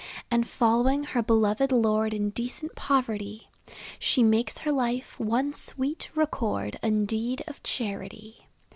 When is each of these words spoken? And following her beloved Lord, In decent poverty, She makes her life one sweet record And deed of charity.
And 0.31 0.47
following 0.47 1.03
her 1.03 1.21
beloved 1.21 1.71
Lord, 1.71 2.11
In 2.11 2.31
decent 2.31 2.73
poverty, 2.75 3.49
She 3.99 4.23
makes 4.23 4.57
her 4.57 4.71
life 4.71 5.19
one 5.19 5.53
sweet 5.53 6.09
record 6.15 6.79
And 6.81 7.07
deed 7.07 7.43
of 7.45 7.61
charity. 7.61 8.47